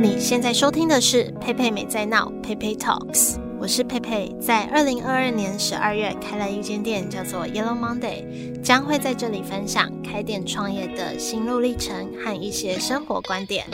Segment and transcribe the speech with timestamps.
[0.00, 8.24] 你现在收听的是佩佩没在闹，佩佩 Talks，我是佩佩，在二零二二年十二月开了一间店，叫做 Yellow Monday，
[8.60, 13.66] 将会在这里分享开店创业的心路历程和一些生活观点。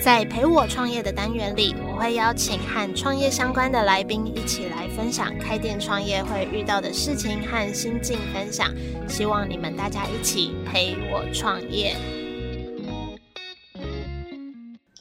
[0.00, 8.68] 在陪我创业的单元里，我会邀请和创业相关的来宾一起来分享开店创业会遇到的事情和心境分享，
[9.08, 11.96] 希望你们大家一起陪我创业。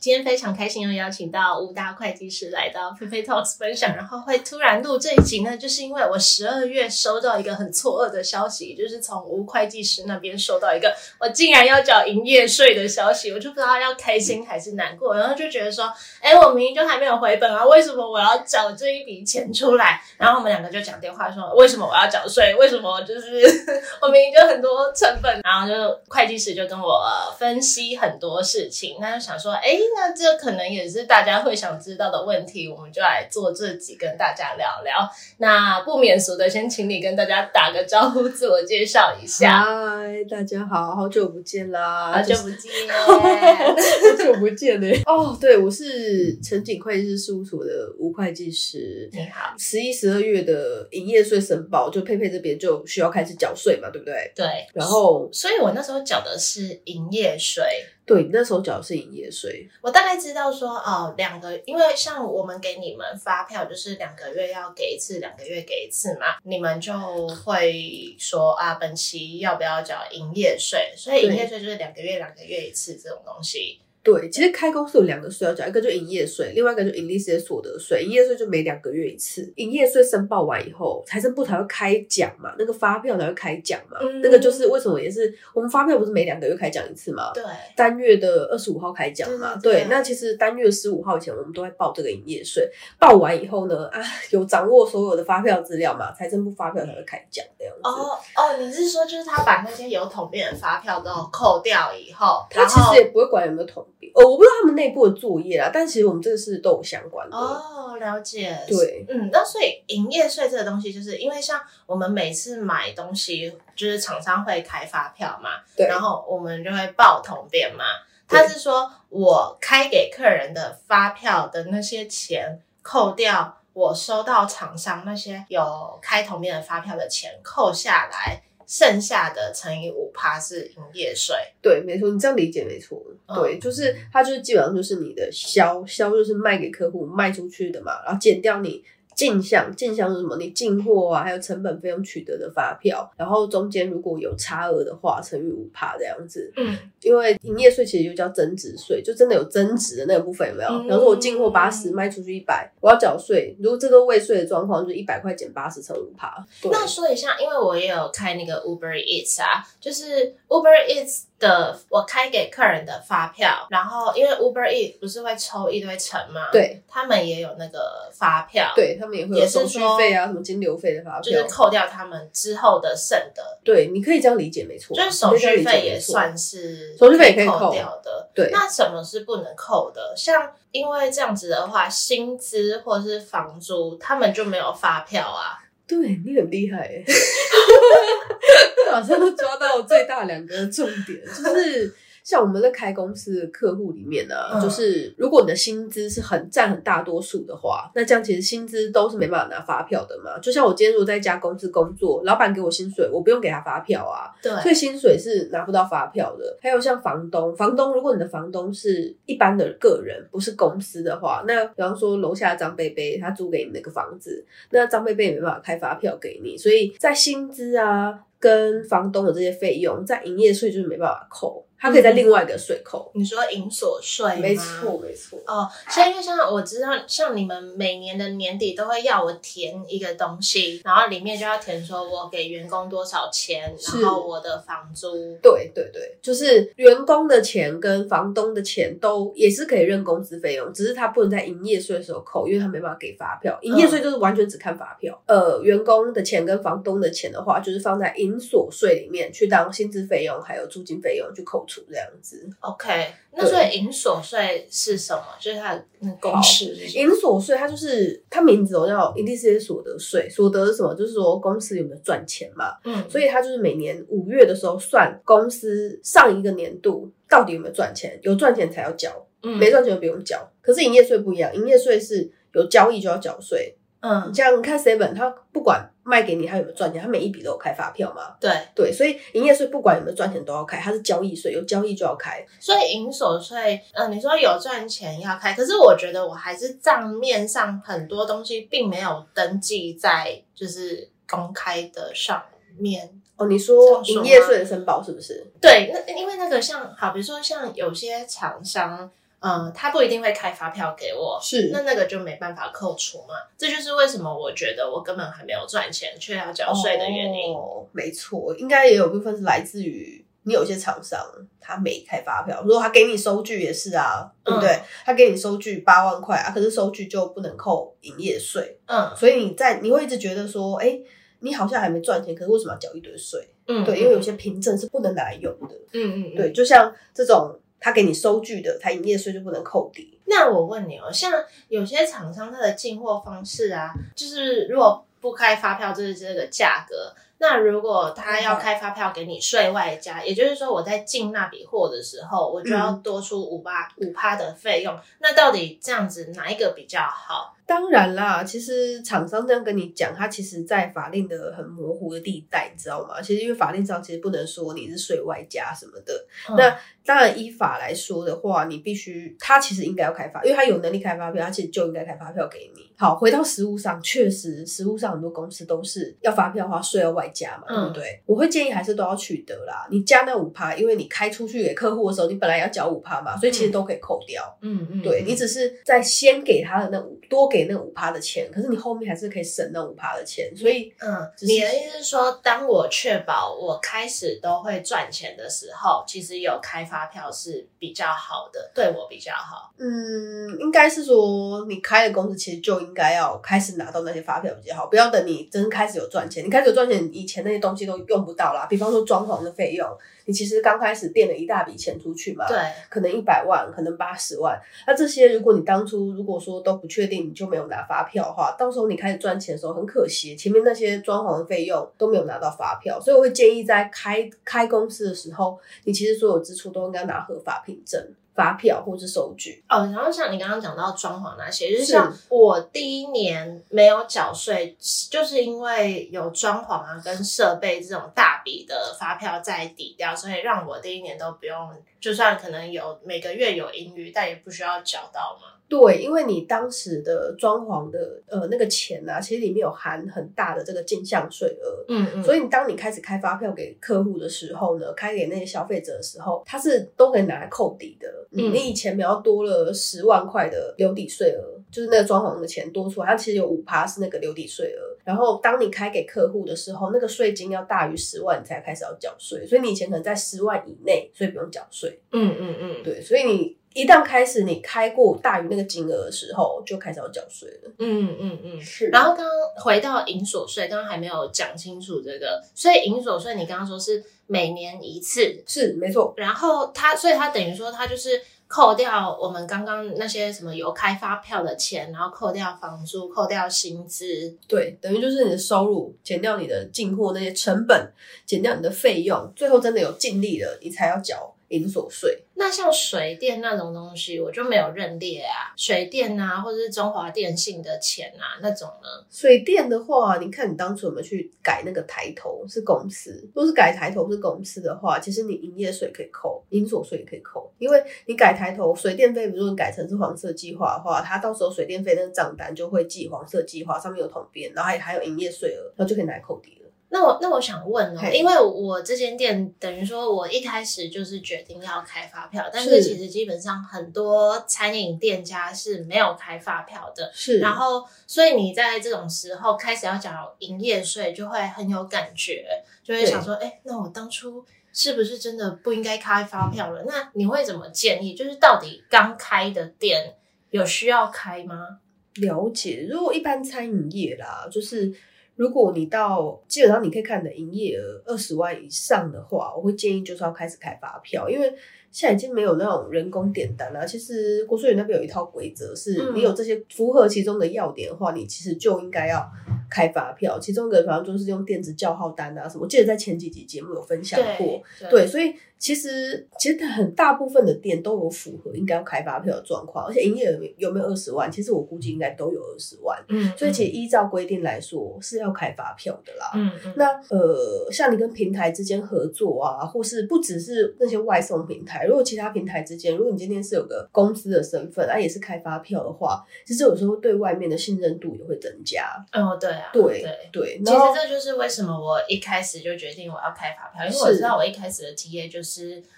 [0.02, 20.02] 今天非常开心，又邀请到吴大会计师来到菲菲 Talks 分享，然后会突然录这一集呢，就是因为我十二月收到一个很错愕的消息，就是从吴会计师那边收到一个我竟然要缴营业税的消息，我就不知道要开心还是难过，然后就觉得说，哎，我明明就还没有回本啊，为什么我要缴这一笔钱出来？
[20.18, 22.56] 然后我们两个就讲电话说，为什么我要缴税？
[22.56, 23.30] 为什么就是
[24.02, 25.40] 我明明就很多成本？
[25.44, 27.06] 然后就会计师就跟我
[27.38, 29.78] 分析很多事情，那就想说，哎。
[29.96, 35.10] 那这可能也是大家会想知道的问题，我们就来做这集跟大家聊聊。
[35.38, 39.64] 那不免俗的，先请你跟大家打个招呼，自我介绍一下。
[39.64, 42.14] 嗨，大家好，好久不见啦！
[42.16, 45.02] 好久不见，好久不见嘞。
[45.06, 49.10] 哦，对，我是诚景会计师事务所的吴会计师。
[49.12, 54.32] 你好，十一、十二月的营业税申报，就佩佩这边就需要开始缴税嘛，对不对？
[54.36, 54.46] 对。
[54.74, 57.64] 然后，所以我那时候缴的是营业税。
[58.12, 59.70] 对，那时候缴的是营业税。
[59.82, 66.92] 我大概知道说，哦，两个，因为像我们给你们发票，就是两个月要给一次，两个月给一次嘛，你们就
[67.30, 70.94] 会说啊，本期要不要缴营业税？
[70.98, 73.80] 所以营业税就是两个月两个月一次这种东西。
[74.04, 78.04] 对，其实开公司有两个税要缴，一个就营业税，另外一个就营利事业所得税。
[78.04, 84.00] 营业税就每两个月一次，营业税申报完以后，财政部才会开奖嘛，那个发票才会开奖嘛。
[84.02, 87.32] 嗯、那个就是为什么也是我们发票不是每两个月开奖一次嘛？
[87.32, 87.44] 对，
[87.76, 89.56] 单月的二十五号开奖嘛。
[89.62, 97.82] 对，对，对，那其实单月十五号以前我们都会报这个营业税，报完以后呢，啊，有掌握所有的发票资料嘛，财政部发票才会开奖这样子。
[97.84, 103.86] 哦哦，你是说就是他把那些有统编的发票都扣掉以后，他其实也不会管有没有统。
[104.16, 107.98] 呃，我不知道他们内部的作业啦，但其实我们这个是都有相关的哦。
[108.00, 117.84] 了解，对，嗯，那所以营业税这个东西，就是因为像我们每次买东西，就是厂商会开发票嘛，对，然后我们就会报统编嘛。
[118.28, 128.42] 他是说我开给客人的发票的那些钱，扣掉我收到厂商那些有开同编的发票的钱，扣下来。
[128.72, 138.82] 剩下的乘以五趴是营业税，对，没错，你这样理解没错，嗯、对，就是它就是基本上就是你的销销就是卖给客户卖出去的嘛，然后减掉你。
[139.16, 140.38] 进项，进项是什么？
[140.38, 146.52] 你进货啊，还有成本费用取得的发票，然后中间如果有差额的话，乘以五帕这样子。
[146.56, 150.70] 嗯，因为营业税其实就叫增值税，就真的有增值的那个部分有没有？
[150.84, 153.56] 比方说我进货八十，卖出去一百，我要缴税。
[153.60, 156.44] 如果这个未税的状况，就一百块减八十乘五帕。
[156.64, 161.24] 那说一下，因为我也有开那个 Uber Eats 啊，就是 Uber Eats。
[161.42, 166.50] 的我开给客人的发票，然后因为 Uber Eats 不是会抽一堆成吗？
[166.52, 173.60] 对，他们也有那个发票，对他们也会有手续费啊，什么金流费的发票，就是扣掉他们之后的剩的。
[173.64, 178.30] 对，你可以这样理解，没错，就是手续费也算是手续费可以扣掉的。
[178.34, 180.14] 对，那什么是不能扣的？
[180.16, 185.58] 像因为这样子的话，薪资或者是房租，他们就没有发票啊。
[185.92, 187.04] 对，你很厉害耶。
[188.90, 191.94] 马上都抓到最大两个重点，就是。
[192.24, 200.38] 像我们在开公司的客户里面呢、啊，嗯、就是如果你的薪资是很占很大多数的话，那这样其实薪资都是没办法拿发票的嘛。
[200.40, 206.58] 就像我今天如果在一家公司工作，老板给我薪水，我不用给他发票啊，对，所以薪水是拿不到发票的。
[206.62, 221.66] 还有像房东，房东如果你的房东是一般的个人，不是公司的话，那比方说楼下张贝贝他租给你那个房子，那张贝贝也没办法开发票给你，所以在薪资啊跟房东的这些费用，在营业税就是没办法扣。
[221.82, 224.36] 它可以在另外一个税扣，你说银锁税？
[224.36, 225.40] 没错，没错。
[225.48, 235.36] 哦，所以因为像我知道，像你们每年的年底都会要我填一个东西，然后里面就要填说我给员工多少钱，然后我的房租。
[235.42, 243.58] 对对对，就是员工的钱跟房东的钱都也是可以认工资费用，只是他不能在营业税的时候扣，因为他没办法给发票。
[243.64, 245.20] 营业税就是完全只看发票。
[245.26, 251.66] 嗯、呃，员工的钱跟房东的钱的话，就是放在营所税里面去当薪资费用还有租金费用去扣。
[251.90, 255.24] 这样子，OK，那所以营所税是什么？
[255.40, 255.84] 就是它的
[256.20, 256.74] 公式。
[256.96, 260.30] 营所税它就是它名字，我叫营利事业所得税。
[260.30, 260.94] 所得是什么？
[260.96, 262.74] 就是说公司有没有赚钱嘛。
[262.84, 269.10] 嗯，所以它就是每年五月的时候算公司上一个年度到底有没有赚钱，有赚钱才要缴。
[269.44, 270.52] 嗯，没赚钱就不用缴。
[270.62, 273.76] 可是营业税不一样，营业税是有交易就要缴税。
[274.02, 278.36] 嗯，像你看 Seven，它不管卖给你他有没有赚钱，他每一笔都有开发票嘛。
[278.40, 282.46] 对对，所以营业税不管有没有赚钱都要开，它是交易税，有交易就要开。
[282.60, 292.44] 所以营所税，嗯、呃，你说有赚钱要开，可是我觉得我还是账面上很多东西并没有登记在就是公开的上
[292.78, 293.22] 面。
[293.38, 295.46] 哦，你说营业税的申报是不是？
[295.62, 299.10] 对，那因为那个像好，比如说像有些厂商。
[299.42, 303.34] 嗯，他不一定会开发票给我，是那那个就没办法扣除嘛。
[303.58, 307.56] 这就是为什么我觉得我根本还没有赚钱却要缴税的原因。
[307.56, 311.20] 哦，没错，应该也有部分是来自于你有些厂商
[311.60, 314.70] 他没开发票，如果他给你收据也是啊，对不对？
[314.70, 318.78] 嗯、他给你收据八万块啊，可是收据就不能扣营业税。
[318.86, 321.00] 嗯，所以你在你会一直觉得说，哎，
[321.40, 323.50] 你好像还没赚钱，可是为什么要缴一堆税？
[323.66, 325.76] 嗯，对，因为有些凭证是不能拿来用的。
[325.94, 327.58] 嗯嗯，对，就像这种。
[327.82, 330.18] 他给你收据的，他营业税就不能扣抵。
[330.26, 331.34] 那我问你哦，像
[331.68, 337.14] 有些厂商他的进货方式啊，就是如果不开发票，就是这个价格。
[337.40, 344.96] 那如果他要开发票给你税外加，嗯、也就是说我在进那笔货的时候，我就要多出五八五趴的费用。
[345.20, 347.56] 那到底这样子哪一个比较好？
[347.72, 353.22] 当然啦，其实厂商这样跟你讲，他其实在法令的很模糊的地带，你知道吗？
[353.22, 356.14] 其实因为法令上其实不能说你是税外加什么的。
[356.50, 362.92] 嗯、那当然依法来说的话，你必须他其实应该要开发，因为他有能力开发票，他其实就应该开发票给你。
[362.98, 368.04] 好，回到实务上，确实实务上很多公司都是要发票的话，税要外加嘛，对不对？
[368.04, 369.88] 嗯、我会建议还是都要取得啦。
[369.90, 374.44] 你加那五趴，因为你开出去给客户的时候，你本来要缴五趴嘛，所以其实都可以扣掉。
[374.62, 378.50] 嗯嗯，对，你只是在先给他的那五多给那五趴的钱。
[378.54, 389.72] 可是你后面还是可以省那五趴的钱，所以，嗯，你的意思是说，当我确保我开始都会赚钱的时候，其实有开发票是比较好的，对我比较好。
[389.78, 399.88] 嗯，应该是说，你开的公司其实就应该要开始拿到那些发票比较好，不要等你真开始有赚钱，你开始有赚钱，以前那些东西都用不到啦，比方说装潢的费用。
[400.26, 402.56] 你其实刚开始垫了一大笔钱出去嘛，对，
[402.90, 404.58] 可能一百万，可能八十万。
[404.86, 413.02] 那这些如果你当初如果说都不确定，你就就没有拿发票的话，到时候你开始赚钱的时候很可惜，前面那些装潢的费用都没有拿到发票。
[413.02, 418.14] 所以我会建议在开开公司的时候，你其实所有支出都应该拿合法凭证。
[418.34, 424.76] 发票或是收据哦，然后像你刚刚讲到装潢那些，就是像我第一年没有缴税，
[425.12, 431.56] 就是因为有装潢啊跟设备这种大笔的发票在抵掉，所以让我第一年都不用，
[432.00, 435.50] 就算可能有每个月有盈余，但也不需要缴到嘛。
[435.72, 448.10] 对，因为你当时的装潢的呃那个钱啊，其实里面有含很大的这个进项税额，嗯嗯，所以你当你开始开发票给客户的时候呢，开给那些消费者的时候，他是都可以拿来扣抵的。
[448.32, 454.92] 嗯，你以前没有多了十万块的留抵税额，就是那个装潢的钱多出来，它其实有五趴是那个留抵税额。
[455.06, 459.48] 然后当你开给客户的时候，那个税金要大于十万，你才开始要缴税。
[459.48, 462.02] 所以你以前可能在十万以内，所以不用缴税。
[462.12, 463.61] 嗯嗯嗯，对，所以你。
[463.74, 467.72] 一旦开始你开过大于那个金额的时候，就开始要缴税了。
[467.80, 468.88] 嗯嗯嗯，是。
[468.88, 476.14] 然后刚刚回到营所税，刚刚还没有讲清楚这个，所以营所税你刚刚说是每年一次，是没错。
[476.18, 487.90] 然后它，所以它等于说它就是扣掉我们刚刚那些什么有开发票的钱，然后扣掉房租，扣掉薪资，对，等于就是你的收入减掉你的进货那些成本，
[488.26, 491.34] 减掉你的费用，最后真的有尽力了，你才要缴。
[491.52, 495.52] 营所税，那像水电那种东西，我就没有认列啊。
[495.58, 498.88] 水电啊，或者是中华电信的钱啊，那种呢？
[499.10, 503.22] 水电的话，你看你当初有没有去改那个抬头是公司？
[503.36, 516.61] 如果是改抬头是公司的话，其实你营业税可以扣，营所税也可以扣，因为你改抬头水电费，比如果你改成是黄色计划的话，它到时候水电费那个账单就会记黄色计划，上面有统编，然后还还有营业税额，然后就可以拿来扣抵。
[516.94, 527.40] 那我那我想问哦、喔，因为我这间店等于说，我一开始就是决定要开发票，但是其实基本上很多餐饮店家是没有开发票的，是。
[527.40, 532.46] 然后，所以你在这种时候开始要缴营业税，就会很有感觉，
[532.84, 534.44] 就会想说，哎、欸，那我当初
[534.74, 536.84] 是不是真的不应该开发票了？
[536.86, 538.14] 那你会怎么建议？
[538.14, 540.16] 就是到底刚开的店
[540.50, 541.80] 有需要开吗？
[542.16, 544.94] 了解，如果一般餐饮业啦，就是。
[545.42, 551.52] 如果你到基本上你可以看的营业额二十万以上的话，我会建议就是要开始开发票，因为
[551.90, 553.84] 现在已经没有那种人工点单了。
[553.84, 559.28] 其实国税局那边有一套规则，是你有这些符合其中的要点的话，你其实就应该要
[559.68, 560.38] 开发票。
[560.38, 564.62] 其中一个好像就是用电子叫号单啊什么，我记得在前几集节目有分享过。
[564.92, 573.00] 对，所以其实其实很大部分的店都有符合应该要开发票的状况，而且营业额有没有二十万，其实我估计应该都有二十万。
[573.10, 576.32] 嗯，所以其实依照规定来说是要开发票的啦。
[576.34, 576.74] 嗯嗯。
[576.76, 588.88] 那呃，像你跟平台之间合作啊，或是不只是那些外送平台，如果其他平台之间，如果你今天是有个公司的身份，啊也是开发票的话，其实有时候对外面的信任度也会增加。
[589.14, 590.62] 哦，对啊，对对对。
[590.66, 595.51] 其实这就是为什么我一开始就决定我要开发票，因为我知道我一开始的体验就是。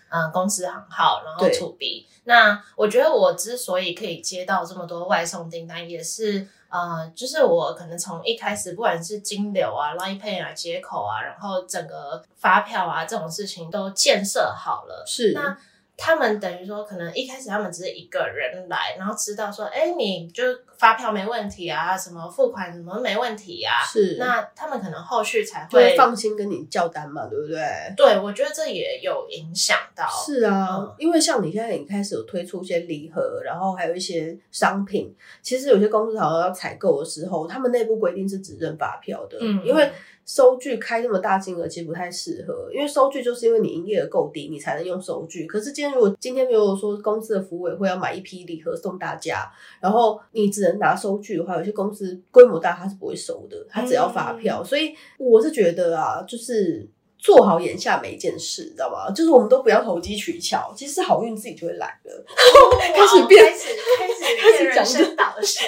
[0.10, 2.08] 嗯，公司行号，然后 to B。
[2.26, 15.04] 那我觉得我之所以可以接到这么多外送订单，也是呃，就是我可能从一开始，不管是金流啊、Line Pay 啊、接口啊，然后整个发票啊这种事情都建设好了。
[15.06, 15.58] 是那。
[15.96, 20.44] 他们等于说，可能一开始他们只是一个人来，然后知道说，哎，你就
[20.78, 24.18] 发票没问题啊，什么付款什么没问题啊，是。
[24.20, 27.62] 那他们可能后续才会，放心跟你叫单嘛，对不对？
[27.96, 30.08] 对，我觉得这也有影响到。
[30.10, 39.92] 是啊，嗯、因为像你现在已经开始有推出一些礼盒，然后还有一些商品，其实有些公司好像要采购的时候，他们内部规定是只认发票的，嗯，因为。
[40.26, 45.46] 收据开那么大金额其实不太适合，因为收据就是因为你营业额够低，你才能用收据。
[45.46, 49.52] 可是今天如果今天比如说公司的福委会要买一批礼盒送大家，
[49.82, 54.62] 然后你只能拿收据的话，有些公司规模大他是不会收的，他只要发票。
[54.64, 56.88] 嗯、所以我是觉得啊，就是。
[57.24, 59.10] 做好眼下每一件事，你知道吗？
[59.16, 62.12] 就是我们都不要投机取巧，其实好运自己就会来了。
[62.20, 65.64] 哦、开始变，开始开始开始讲这导师，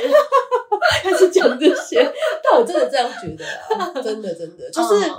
[1.01, 2.03] 开始讲这些。
[2.43, 5.09] 但我真的这样觉得啊， 真的真的，就是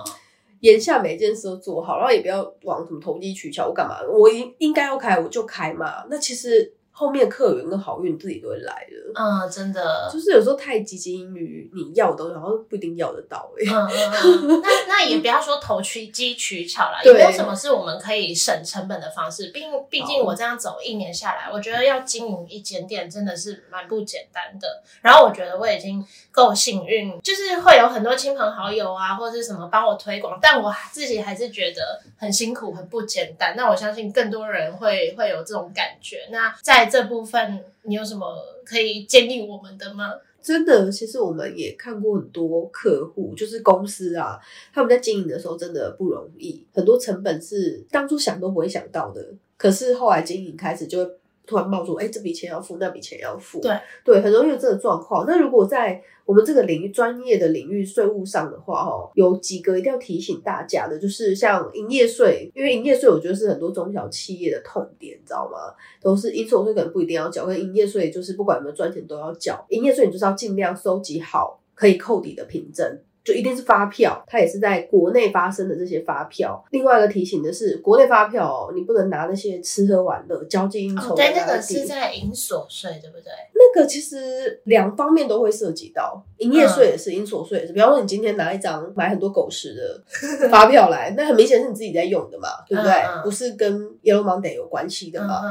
[0.61, 3.69] 眼下每一件事都做好，然后也不要往什么投机取巧。
[3.69, 3.97] 我干嘛？
[4.07, 6.05] 我应应该要开，我就开嘛。
[6.11, 6.75] 那其实。
[6.98, 13.74] 后面客源跟好运自己都会来了，嗯，真的，就是有时候太积极于你要的东西，然后不一定要得到哎、欸。
[13.74, 19.48] 嗯嗯嗯， 那那也不要说投机取巧啦，也没有什么是我们可以省成本的方式。
[19.48, 24.82] 毕毕竟我这样走一年下来，我觉得要经营一间店真的是蛮不简单的。
[25.02, 33.54] 然后我觉得我已经够幸运，就是会有很多亲朋好友啊，或者是什么帮我推广，但我自己还是觉得很辛苦，很不简单。
[33.54, 36.26] 那我相信更多人会会有这种感觉。
[36.30, 38.26] 那在这部分你有什么
[38.64, 40.12] 可以建议我们的吗？
[40.43, 44.38] 真的，其实我们也看过很多客户，就是公司啊，
[44.73, 49.26] 他们在经营的时候真的不容易，很多成本是当初想都不会想到的，
[49.57, 51.11] 可是后来经营开始就。
[51.46, 53.72] 突然冒出，哎，这笔钱要付，那笔钱要付，对
[54.04, 55.24] 对，很容易有这个状况。
[55.26, 65.72] 那如果在我们这个领域专业的领域税务上的话，哦，有几个一定要提醒大家的，就是像营业税，因为营业税我觉得是很多中小企业的痛点，你知道吗？
[66.02, 69.64] 都是应所税可能不一定要缴，跟营业税就是不管有没有赚钱都要缴。
[69.68, 72.98] 营业税你就是要尽量收集好可以扣抵的凭证。
[73.26, 76.64] 就一定是发票，它也是在国内发生的这些发票。
[76.71, 81.16] 另外一个提醒的是，国内发票哦，你不能拿那些吃喝玩乐、交际应酬。
[81.16, 83.33] 对，那个是在营所税，对不对？
[83.75, 87.73] 那个其实两方面都会涉及到，营业税也是，营所税也是。
[87.73, 92.92] 比方说，你今天拿一张买很多狗食的发票来，那很明显是你自己在用的嘛， 对不对？
[93.25, 95.42] 不是跟 Yellow Monday 有关系的嘛。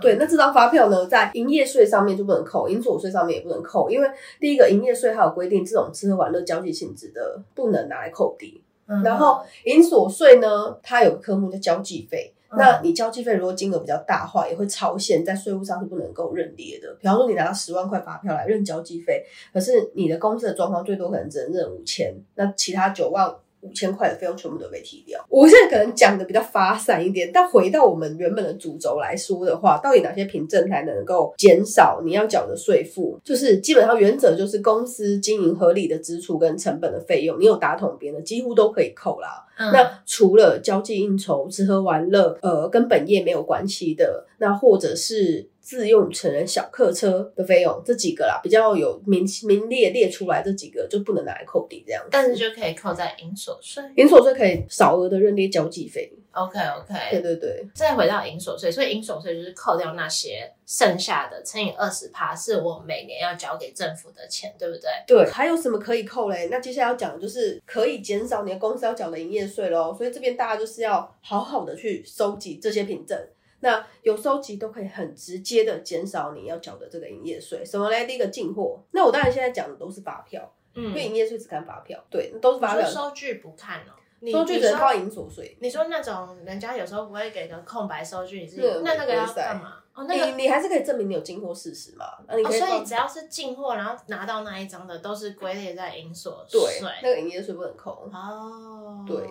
[0.00, 7.40] 对，那这张发票呢，在营业税上面就不能扣，营所税上面也不能扣，因为第一个营业税还有规定，这种吃喝玩乐、交际性质的。
[7.54, 12.34] 不能拿来扣抵，嗯、然后营所税呢，它有个科目叫交际费。
[12.52, 16.94] 嗯、那你交际费如果金额比较大的话，也会超限，在税务上是不能够认列的。
[17.00, 23.34] 比方说，你拿到十万块发票来认交际费，可是你的公司的状况最多可能只能认五千，那其他九万。
[23.62, 25.24] 五千块的费用全部都被提掉。
[25.28, 33.18] 我现在可能讲的比较发散一点，但回到我们原本的主轴来说的话，到底哪些凭证才能够减少你要缴的税负？
[33.24, 39.46] 就是基本上原则就是公司经营合理的支出跟成本的费用，你有打统编的，几乎都可以扣啦。
[39.56, 45.51] 嗯、那除了交际应酬、吃喝玩乐，呃，跟本业没有关系的，那或者是。
[45.62, 53.82] 自用成人小客车的费用，这几个啦，比较有明明列列出来，这几个就不能拿来扣抵这样子，但是就可以扣在营所税。
[53.96, 56.12] 营所税可以少额的认列交际费。
[56.32, 57.64] OK OK，对对对。
[57.74, 64.88] 再回到营所税，所以营所税就是扣掉那些剩下的乘以二十趴，是我每年要交给政府的钱，对不对？
[65.06, 65.30] 对。
[65.30, 66.48] 还有什么可以扣嘞？
[66.50, 69.94] 那接下来要讲的就是可以减少你的公司要缴的营业税喽。
[69.94, 73.16] 所以这边大家就是要好好的去收集这些凭证。
[73.62, 77.64] 那有收集都可以很直接的减少你要缴的这个营业税。
[77.64, 78.04] 什么嘞？
[78.06, 78.78] 第一个进货。
[78.90, 82.84] 那我当然现在讲的都是发票，嗯，因为营业税只看发票，对，都是发票。
[82.84, 83.92] 收据不看哦。
[84.30, 85.56] 收据只能靠营所税。
[85.60, 89.78] 你说那种人家有时候不会给个空白收据，你是那那个要干嘛？
[89.94, 92.06] 哦，那个你你还是可以证明你有进货事实嘛？
[92.28, 96.60] 那你可以、哦、所以只要是进货，然后拿到那一张的，都是归类在营所税。
[96.60, 98.08] 对，那个营业税不能扣。
[98.12, 99.28] 哦，对，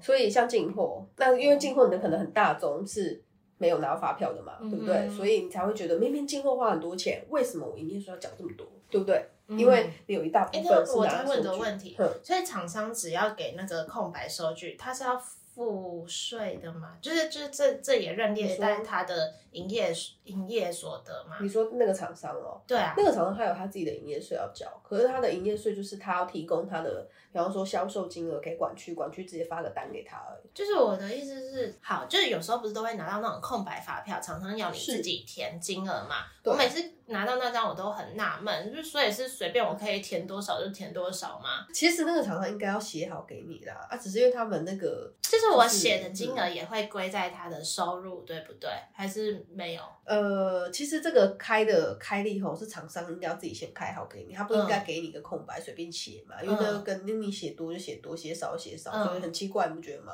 [0.00, 3.22] 所以像进货，那因为进货你的可能很大宗是
[3.64, 5.08] 没有拿到发票的嘛，嗯、对不对？
[5.08, 8.66] 所以你才会觉得明明进货花很多钱，为什么我营业税要缴这么多？
[8.90, 9.26] 对不对？
[9.48, 10.98] 嗯、因为你有一大部分是拿收据。
[10.98, 15.18] 我在问的问题，所以厂商只要给那个空白收据，他是要
[15.54, 16.98] 付税的嘛？
[17.00, 19.34] 就是就是这这也认列在他的。
[19.54, 19.94] 营业
[20.24, 21.36] 营业所得嘛？
[21.40, 22.60] 你说那个厂商哦？
[22.66, 30.50] 对啊，那个厂商他有他自己的营业税要交，可是他的营业税就是他要提供他的，比方说销售金额给管区，管区直接发个单给他而已。
[30.52, 36.24] 就是我的意思是，好，就是有时候不是都会拿到那种空白发票，厂商要你自己填金额嘛？
[36.42, 41.66] 我每次拿到那张我都很纳闷，就是所以是随便我可以填多少就填多少吗？
[41.72, 48.68] 其实那个厂商应该要写好给你啦，啊，只是因为他们那个就是我写的金额也会归在他的收入，对不对？
[48.92, 49.44] 还是？
[49.54, 60.12] 没有，呃，其实这个开的开立后是厂商应该要自己先开好给你，他不应该给你一个空白随便写嘛，嗯、因为那个跟你写多就写多，写少就写少，嗯、所以很奇怪，你不觉得吗？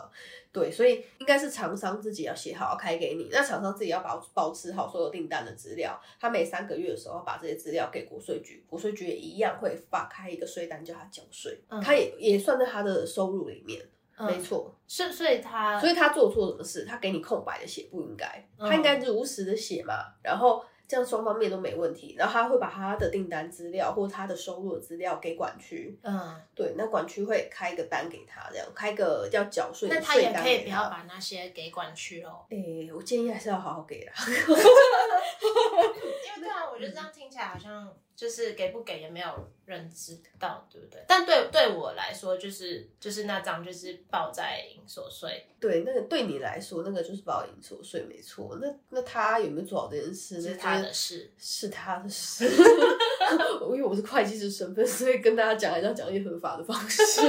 [0.52, 13.80] 对，所以应该是厂商自己要写好要开给你，那厂商自己要保保持好所有订单的资料，他每三个月的时候把这些资料给国税局，国税局也一样会发开一个税单叫他缴税，嗯、他也也算在他的收入里面。
[14.22, 16.84] 没错，是、嗯、所以他，所以他做错什么事？
[16.84, 19.94] 他给你空白的写不应该，他应该如实的写嘛。
[19.94, 22.16] 嗯、然后这样双方面都没问题。
[22.18, 25.96] 然后他会把他的订单资料或他的收入的资料给管区。
[26.02, 29.88] 嗯，对，那管区会开一个单给他，这样开个要缴税。
[29.88, 32.44] 那他也可以不要把那些给管区哦。
[32.48, 34.12] 诶、欸，我建议还是要好好给啦。
[36.26, 37.88] 因为对啊，我觉得这样听起来好像。
[38.20, 41.02] 就是给不给也没有人知道，对不对？
[41.08, 45.46] 但对对我来说，就是就是那张就是报在营所税。
[45.58, 48.58] 对，那个对你来说，那个就是报营所税，没错。
[48.60, 50.42] 那那他有没有做好这件事？
[50.42, 52.44] 是他的事，是他的事。
[53.62, 57.22] 因为我是会计师身份，所以跟大家讲还是要讲一些合法的方式。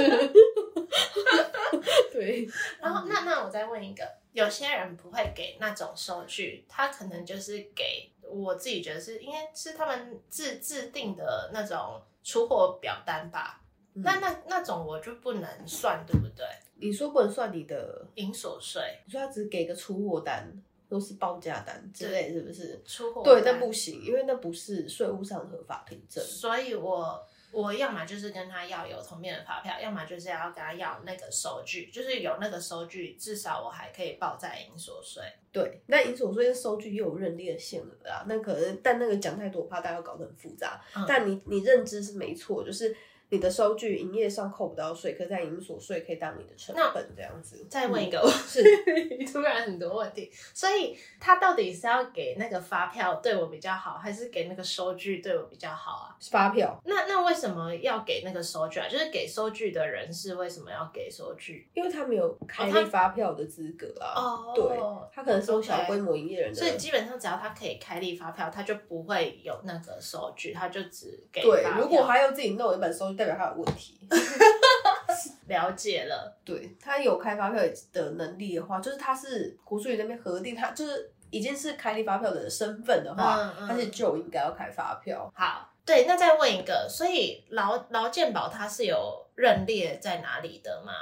[2.12, 2.46] 对。
[2.82, 8.11] 然后，那那我再问一个，有些人不会给那种收据，他可能就是给。
[8.32, 13.60] 我自己觉得是应该是他们自制定的那种出货表单吧，
[13.94, 16.46] 嗯、那那那种我就不能算，对不对？
[16.76, 20.52] 你说不能算你的营所税，你说他只给个出货单，
[20.88, 22.82] 都是报价单之类，是不是？
[22.84, 26.24] 出货对，那不行，因为那不是税务上的合法凭证。
[26.24, 35.22] 所以我我要么就是跟他要有同面的发票，要么就是要跟他要那个收据，就是有那个收据，至少我还可以报在营所税。
[35.52, 40.80] 对，那银所税的收据又有认列限额啊，那可能，但那个讲太多，怕大家搞得很复杂。
[40.96, 42.96] 嗯、但你你认知是没错，就是。
[43.32, 47.64] 你的收据营业上扣不到税，可在营所税可以当你的成本这样子。
[47.66, 48.62] 再问一个，是
[49.32, 56.16] 突然很多问题，所以他到底是要给那个发票对我比较好，还是给那个收据对我比较好啊？
[56.30, 56.78] 发票。
[56.84, 58.86] 那那为什么要给那个收据啊？
[58.86, 61.66] 就是给收据的人是为什么要给收据？
[61.72, 64.12] 因为他没有开立发票的资格啊。
[64.14, 64.76] 哦，对，
[65.10, 66.54] 他可能是小规模营业人的。
[66.54, 71.40] 所以基本上只要他可以开立发票，他就不会有那个收据，他就只给。
[71.40, 73.21] 对，如果还要自己弄一本收据。
[73.22, 73.98] 代表他有问题，
[75.46, 76.36] 了解了。
[76.44, 85.32] 对，他有开发票的能力的话，就是他是国税局那边核定，他就是已经是开立发票的身份的话，他是就应该要开发票。
[85.34, 90.92] 好，对，那再问一个，所以劳劳健保他是有认列在哪里的吗？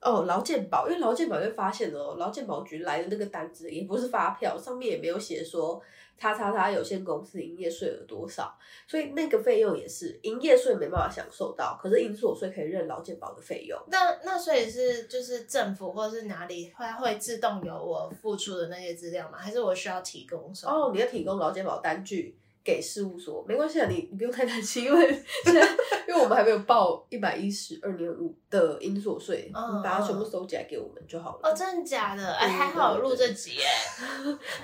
[0.00, 5.80] 哦，劳健保，因为劳健保就发现哦，劳健保局来的那个单子也不是发票，上面也没有写说。
[6.18, 8.54] 叉叉叉有限公司营业税有多少？
[8.86, 13.80] 所以那个费用也是营业税没办法享受到，可是营所税可以认劳健保的费用。
[13.86, 19.38] 那那所以是就是政府或者是哪里会会自动有我付出的那些资料吗？
[19.38, 20.70] 还是我需要提供什么？
[20.70, 22.36] 哦，你要提供劳健保单据。
[22.70, 25.60] 给事务所没关系啊，你你不用太担心，因为现在
[26.06, 29.52] 因为我们还没有报一百一十二年五的营所税，你
[29.82, 31.48] 把它全部收起来给我们就好了。
[31.48, 32.32] 哦，真的假的？
[32.34, 33.70] 哎，还好录这集哎，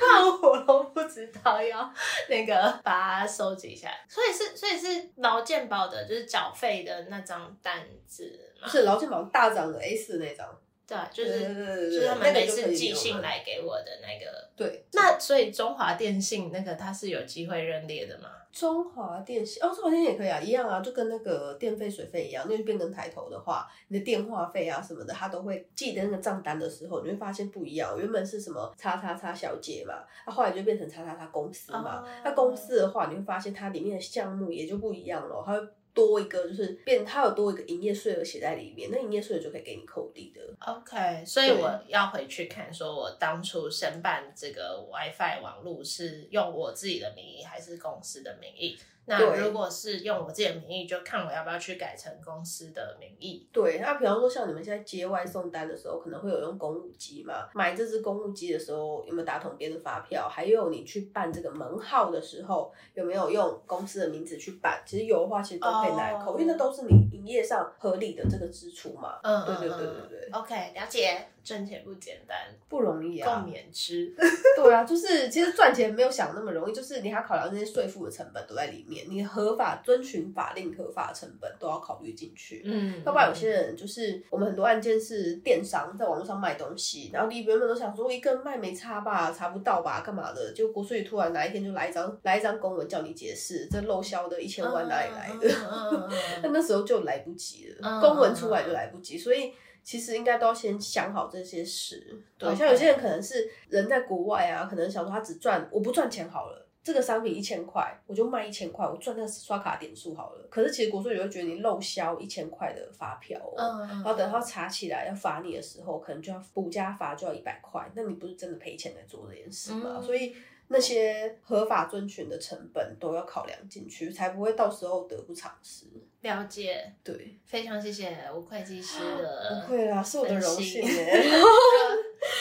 [0.01, 1.93] 那我都不知道要
[2.29, 4.07] 那个把它收集一下来。
[4.09, 8.69] 所以是所以是劳健保的，就是缴费的那张单子嘛？
[8.69, 10.47] 是劳健保大张的 A 四那张。
[10.87, 14.36] 对，就是就是他们每次寄信来给我的那个。
[14.57, 18.31] 对，那所以中华电信那个它是有机会认列的吗？
[18.51, 22.47] 中华电信哦，中华电信也可以啊，一样啊，就跟那个电费水费一样。
[22.49, 27.99] 那就变更抬头的话，你的电话费啊什么的，它都会记得那个账单的时候，你会发现不一样。
[27.99, 32.03] 原本是什么叉叉叉小姐嘛，那后来就变成叉叉叉公司嘛。
[32.25, 35.69] 那、哦、公司的话，你会发现它里面的项目也就不一样了，它会。
[35.97, 40.41] 多一个，就是变它有多一个营业税额写在里面，那营业税额就可以给你扣抵的。
[40.61, 48.79] OK，所以我要回去看，说我当初申办这个 WiFi 网络是用我自己的名义还是公司的名义？
[49.07, 53.49] 那如果是用我自己的名义，就看我要不要去改成公司的名义。
[53.53, 57.49] 对，那比方说像你们现在接外送单的时候，可能会有用公务机嘛？
[57.55, 60.29] 买这支公务机的时候，有没有打统编的发票？
[60.29, 64.83] 还有你去办这个门号的时候，有没有用公司的名字去办？
[64.85, 66.41] 其实有的话，其实都可以拿来扣，oh.
[66.41, 69.21] 因为那都是你营业上合理的这个支出嘛。
[69.23, 70.31] 嗯，对对对对对。
[70.33, 71.29] OK，了解。
[71.47, 72.37] 赚钱不简单，
[72.69, 74.13] 不容易啊，共勉之。
[74.57, 82.63] 对啊，就是其实赚钱没有想那么容易，就是你还要考量这些税负的成本都在里面，你合法遵循法令合法的成本都要考虑进去。
[82.65, 90.53] 嗯，要不然有些人就是我们很多案件是电商在网络上卖东西，然后你原本都想说一个人卖没差吧，查不到吧，干嘛的？
[90.53, 96.11] 就国税局突然哪一天就来一张来一张公文叫你解释，这漏销的一千万哪里来的？
[96.43, 99.53] 那 那时候就来不及了，公文出来就来不及，所以。
[99.87, 110.49] 其实应该都要先想好这些事，对.像有些人可能是人在国外啊，可能想说他只赚，我不赚钱好了，这个商品一千块，我就卖一千块，我赚那个刷卡点数好了。
[110.51, 119.99] 可是其实国税局会觉得你漏销一千块的发票，喔，嗯，然后等他查起来要罚你的时候，可能就要补加罚就要一百块，那你不是真的赔钱在做这件事吗？
[119.99, 120.35] 嗯、所以。
[120.69, 125.87] 那些合法遵循的成本都要考量进去，才不会到时候得不偿失。
[126.23, 130.83] 了解，对，非常谢谢吴会计师的，不会啦，是我的荣幸。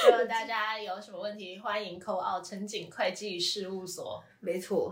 [0.07, 4.23] 如果大家有什么问题，欢迎 call out 诚景会计事务所。
[4.39, 4.91] 没错。